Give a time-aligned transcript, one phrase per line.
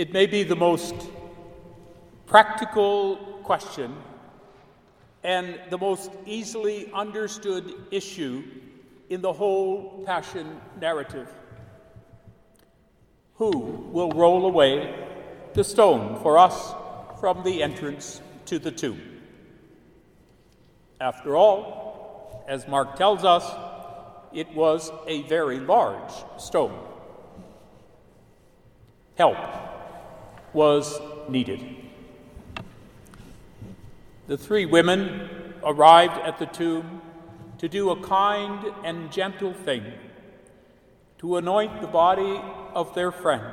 [0.00, 0.94] It may be the most
[2.24, 3.94] practical question
[5.22, 8.42] and the most easily understood issue
[9.10, 11.28] in the whole Passion narrative.
[13.34, 13.50] Who
[13.92, 15.06] will roll away
[15.52, 16.72] the stone for us
[17.20, 19.02] from the entrance to the tomb?
[20.98, 23.44] After all, as Mark tells us,
[24.32, 26.86] it was a very large stone.
[29.18, 29.59] Help
[30.52, 31.64] was needed.
[34.26, 35.28] The three women
[35.64, 37.02] arrived at the tomb
[37.58, 39.84] to do a kind and gentle thing
[41.18, 42.40] to anoint the body
[42.74, 43.44] of their friend.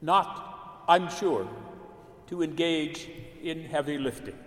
[0.00, 1.48] Not, I'm sure,
[2.28, 3.08] to engage
[3.42, 4.38] in heavy lifting.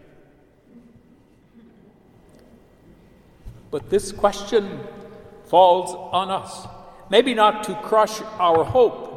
[3.72, 4.80] But this question
[5.46, 6.68] falls on us.
[7.10, 9.09] Maybe not to crush our hope,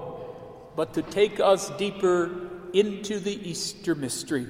[0.76, 2.30] but to take us deeper
[2.72, 4.46] into the Easter mystery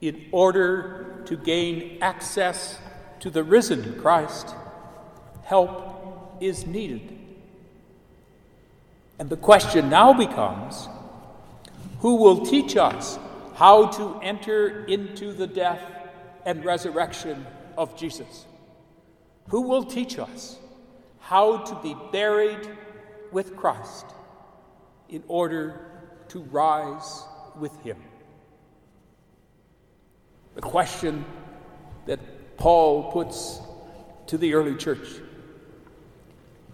[0.00, 2.78] in order to gain access
[3.20, 4.54] to the risen Christ.
[5.44, 7.18] Help is needed.
[9.18, 10.88] And the question now becomes
[12.00, 13.18] who will teach us
[13.54, 15.80] how to enter into the death
[16.44, 17.46] and resurrection
[17.78, 18.44] of Jesus,
[19.48, 20.58] who will teach us
[21.20, 22.68] how to be buried
[23.32, 24.06] with Christ
[25.08, 25.80] in order
[26.28, 27.22] to rise
[27.58, 27.96] with Him.
[30.54, 31.24] The question
[32.06, 33.60] that Paul puts
[34.26, 35.06] to the early church.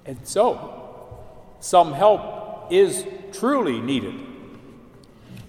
[0.06, 1.18] And so,
[1.60, 4.14] some help is truly needed.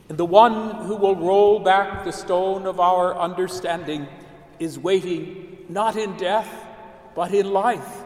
[0.10, 4.08] And the one who will roll back the stone of our understanding
[4.60, 6.50] is waiting not in death,
[7.16, 8.04] but in life,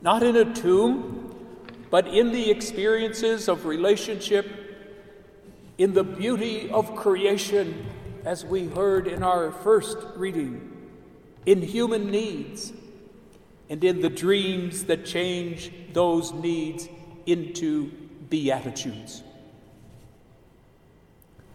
[0.00, 1.17] not in a tomb,
[1.90, 4.46] but in the experiences of relationship,
[5.78, 7.86] in the beauty of creation,
[8.24, 10.70] as we heard in our first reading,
[11.46, 12.72] in human needs,
[13.70, 16.88] and in the dreams that change those needs
[17.26, 17.90] into
[18.28, 19.22] beatitudes.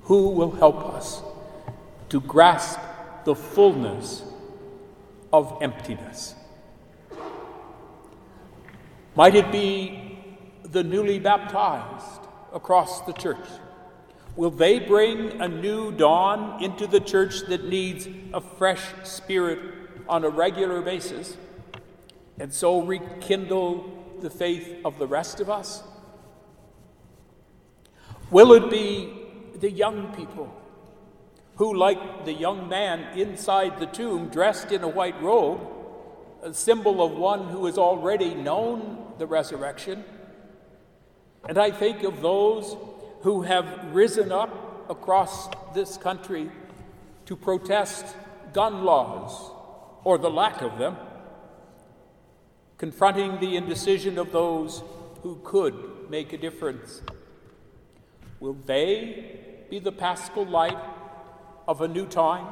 [0.03, 1.21] Who will help us
[2.09, 2.79] to grasp
[3.25, 4.23] the fullness
[5.31, 6.35] of emptiness.
[9.15, 10.02] Might it be
[10.73, 12.22] the newly baptized
[12.53, 13.47] across the church?
[14.35, 19.59] Will they bring a new dawn into the church that needs a fresh spirit
[20.09, 21.38] on a regular basis
[22.39, 25.83] and so rekindle the faith of the rest of us?
[28.31, 29.13] Will it be
[29.59, 30.51] the young people
[31.56, 35.62] who, like the young man inside the tomb, dressed in a white robe,
[36.41, 40.03] a symbol of one who has already known the resurrection.
[41.47, 42.75] And I think of those
[43.21, 46.49] who have risen up across this country
[47.25, 48.05] to protest
[48.53, 49.51] gun laws
[50.03, 50.97] or the lack of them,
[52.77, 54.83] confronting the indecision of those
[55.21, 57.01] who could make a difference.
[58.39, 60.77] Will they be the paschal light
[61.67, 62.47] of a new time,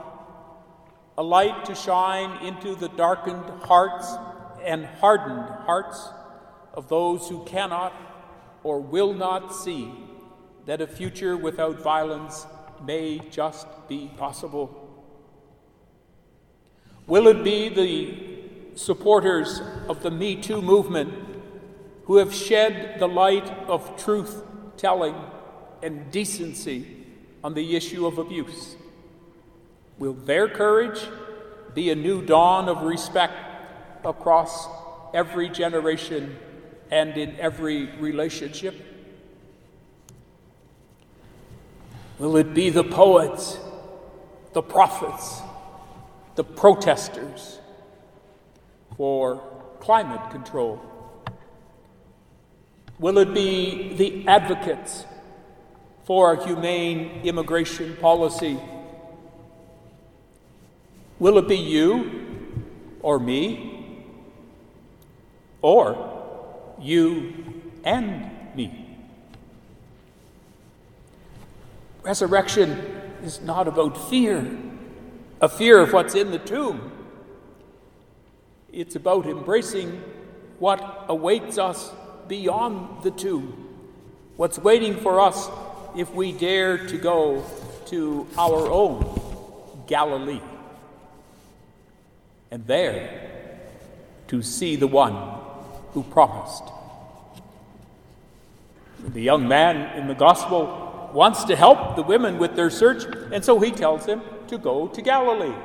[1.17, 4.13] a light to shine into the darkened hearts
[4.63, 6.09] and hardened hearts
[6.73, 7.93] of those who cannot
[8.63, 9.91] or will not see
[10.65, 12.45] that a future without violence
[12.85, 14.77] may just be possible.
[17.07, 21.13] Will it be the supporters of the Me Too movement
[22.05, 24.43] who have shed the light of truth
[24.77, 25.15] telling
[25.83, 27.05] and decency
[27.43, 28.75] on the issue of abuse?
[29.97, 31.01] Will their courage
[31.73, 33.33] be a new dawn of respect
[34.03, 34.67] across
[35.13, 36.37] every generation
[36.91, 38.75] and in every relationship?
[42.19, 43.57] Will it be the poets,
[44.53, 45.41] the prophets,
[46.35, 47.59] the protesters
[48.97, 49.41] for
[49.79, 50.79] climate control?
[52.99, 55.05] Will it be the advocates
[56.03, 58.59] for a humane immigration policy?
[61.17, 62.63] Will it be you
[63.01, 64.03] or me
[65.63, 66.20] or
[66.81, 68.97] you and me?
[72.03, 72.71] Resurrection
[73.23, 74.57] is not about fear,
[75.39, 76.91] a fear of what's in the tomb.
[78.73, 80.01] It's about embracing
[80.59, 81.91] what awaits us
[82.27, 83.67] beyond the tomb,
[84.37, 85.49] what's waiting for us
[85.95, 87.45] if we dare to go
[87.87, 89.19] to our own
[89.87, 90.41] Galilee
[92.49, 93.59] and there
[94.27, 95.40] to see the one
[95.93, 96.63] who promised.
[99.07, 103.43] The young man in the gospel wants to help the women with their search, and
[103.43, 105.55] so he tells them to go to Galilee,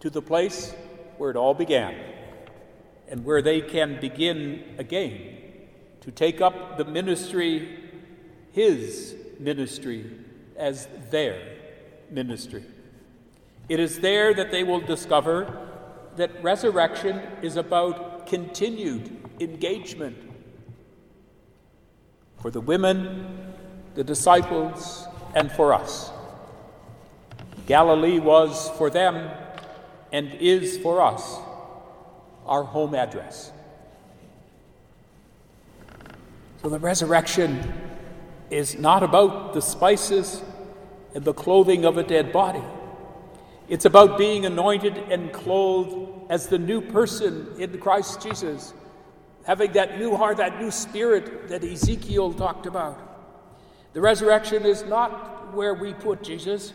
[0.00, 0.74] to the place
[1.18, 1.94] where it all began,
[3.08, 5.36] and where they can begin again
[6.00, 7.78] to take up the ministry,
[8.52, 10.10] his ministry,
[10.56, 11.40] as their
[12.10, 12.64] ministry.
[13.68, 15.68] It is there that they will discover
[16.16, 19.10] that resurrection is about continued
[19.40, 20.16] engagement.
[22.40, 23.52] For the women,
[23.96, 26.12] the disciples, and for us.
[27.66, 29.30] Galilee was for them
[30.12, 31.38] and is for us
[32.46, 33.50] our home address.
[36.62, 37.72] So the resurrection
[38.48, 40.40] is not about the spices
[41.14, 42.62] and the clothing of a dead body.
[43.70, 48.74] It's about being anointed and clothed as the new person in Christ Jesus,
[49.44, 52.98] having that new heart, that new spirit that Ezekiel talked about.
[53.92, 56.72] The resurrection is not where we put Jesus,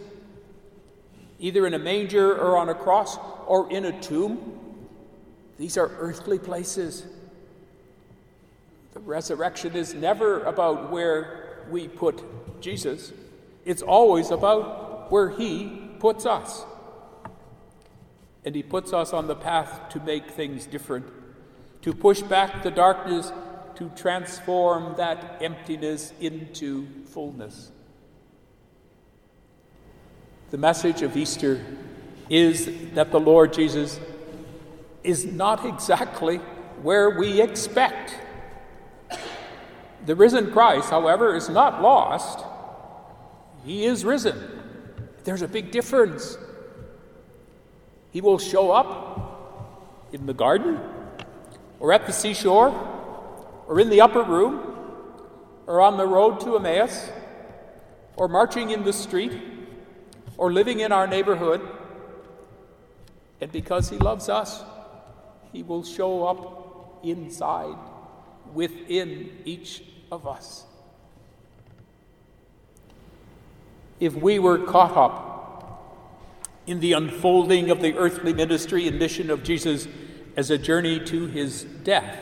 [1.37, 4.57] either in a manger or on a cross or in a tomb.
[5.57, 7.03] These are earthly places.
[8.93, 12.23] The resurrection is never about where we put
[12.61, 13.11] Jesus,
[13.65, 16.63] it's always about where He puts us.
[18.45, 21.07] And He puts us on the path to make things different,
[21.81, 23.31] to push back the darkness,
[23.75, 27.71] to transform that emptiness into fullness.
[30.51, 31.65] The message of Easter
[32.29, 33.99] is that the Lord Jesus
[35.03, 36.37] is not exactly
[36.81, 38.15] where we expect.
[40.05, 42.45] The risen Christ, however, is not lost.
[43.65, 44.37] He is risen.
[45.23, 46.37] There's a big difference.
[48.15, 50.79] He will show up in the garden,
[51.81, 52.69] or at the seashore,
[53.67, 54.73] or in the upper room,
[55.67, 57.09] or on the road to Emmaus,
[58.15, 59.37] or marching in the street,
[60.37, 61.59] or living in our neighborhood.
[63.41, 64.63] And because He loves us,
[65.51, 67.75] He will show up inside,
[68.53, 70.63] within each of us.
[73.99, 75.34] If we were caught up
[76.67, 79.87] in the unfolding of the earthly ministry and mission of Jesus
[80.35, 82.17] as a journey to his death,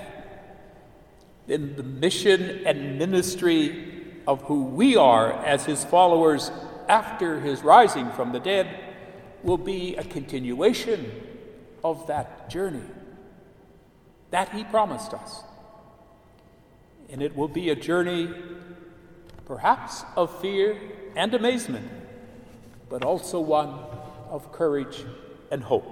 [1.48, 6.52] then the mission and ministry of who we are as his followers
[6.88, 8.80] after his rising from the dead
[9.44, 11.12] will be a continuation
[11.84, 12.84] of that journey
[14.32, 15.44] that he promised us.
[17.10, 18.34] And it will be a journey,
[19.46, 20.76] perhaps of fear
[21.16, 21.88] and amazement,
[22.90, 23.78] but also one
[24.34, 25.06] of courage
[25.52, 25.88] and hope.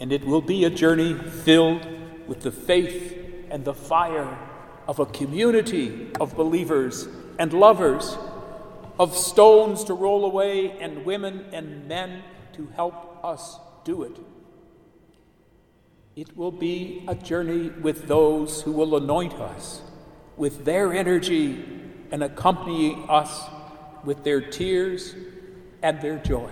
[0.00, 1.86] And it will be a journey filled
[2.26, 3.16] with the faith
[3.50, 4.36] and the fire
[4.88, 7.06] of a community of believers
[7.38, 8.18] and lovers,
[8.98, 14.18] of stones to roll away and women and men to help us do it.
[16.16, 19.82] It will be a journey with those who will anoint us
[20.36, 21.64] with their energy
[22.10, 23.48] and accompany us
[24.04, 25.14] with their tears
[25.82, 26.50] and their joy.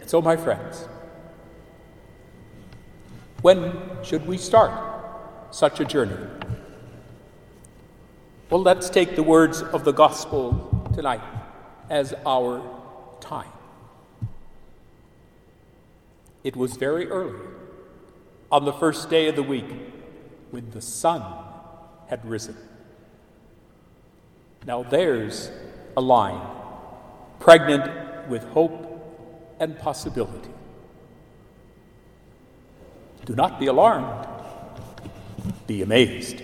[0.00, 0.86] And so, my friends,
[3.42, 3.72] when
[4.02, 4.72] should we start
[5.50, 6.16] such a journey?
[8.50, 11.22] Well, let's take the words of the gospel tonight
[11.90, 12.62] as our
[13.20, 13.50] time.
[16.44, 17.40] It was very early,
[18.52, 19.66] on the first day of the week,
[20.52, 21.24] when the sun
[22.08, 22.56] had risen.
[24.64, 25.50] Now there's
[25.96, 26.55] a line
[27.38, 28.86] pregnant with hope
[29.60, 30.50] and possibility.
[33.24, 34.26] Do not be alarmed,
[35.66, 36.42] be amazed.